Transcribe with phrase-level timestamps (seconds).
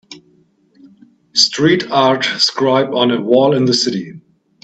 [1.35, 4.19] Street art scribe on a wall in the city.